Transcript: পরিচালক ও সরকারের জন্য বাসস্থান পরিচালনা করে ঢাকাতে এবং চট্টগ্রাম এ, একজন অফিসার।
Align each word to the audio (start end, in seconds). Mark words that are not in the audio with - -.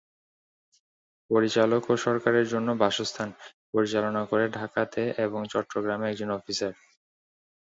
পরিচালক 1.29 1.83
ও 1.89 2.03
সরকারের 2.05 2.45
জন্য 2.47 2.69
বাসস্থান 2.81 3.29
পরিচালনা 3.73 4.21
করে 4.25 4.45
ঢাকাতে 4.57 5.01
এবং 5.25 5.39
চট্টগ্রাম 5.53 6.01
এ, 6.03 6.07
একজন 6.07 6.29
অফিসার। 6.37 6.73